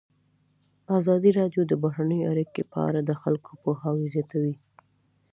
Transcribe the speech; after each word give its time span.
ازادي 0.99 1.31
راډیو 1.39 1.61
د 1.67 1.73
بهرنۍ 1.83 2.21
اړیکې 2.31 2.63
په 2.71 2.77
اړه 2.87 2.99
د 3.03 3.11
خلکو 3.21 3.51
پوهاوی 3.61 4.05
زیات 4.13 4.27
کړی. 4.31 4.53